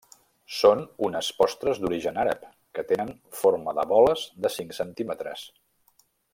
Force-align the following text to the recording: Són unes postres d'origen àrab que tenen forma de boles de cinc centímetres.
Són 0.59 0.79
unes 1.07 1.29
postres 1.41 1.81
d'origen 1.83 2.17
àrab 2.23 2.49
que 2.79 2.85
tenen 2.93 3.13
forma 3.43 3.77
de 3.81 3.87
boles 3.95 4.27
de 4.47 4.55
cinc 4.57 4.77
centímetres. 4.81 5.49